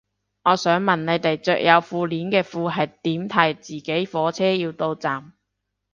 [0.45, 5.33] 我想問你哋着有褲鏈嘅褲係點提自己火車要到站